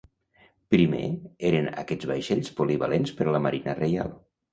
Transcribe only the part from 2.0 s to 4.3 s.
vaixells polivalents per a la Marina Reial.